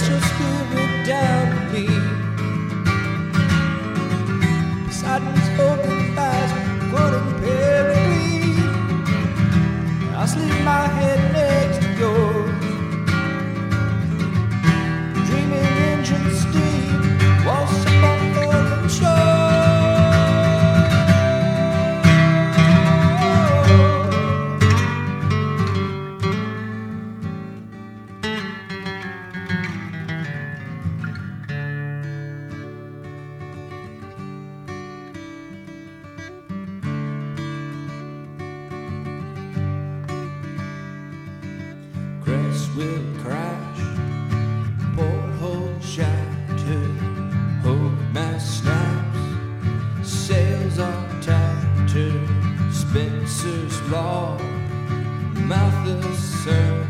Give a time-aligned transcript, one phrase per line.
[0.00, 0.29] precious
[42.76, 43.80] will crash.
[44.94, 46.98] Porthole shattered,
[47.62, 52.28] hope mass snaps, sails are tattered.
[52.72, 54.36] Spencer's law,
[55.34, 56.89] Malthus sermon,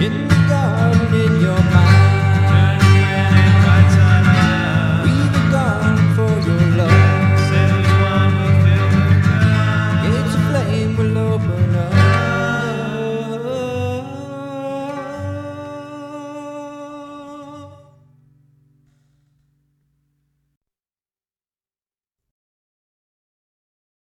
[0.00, 1.89] In the garden in your mind.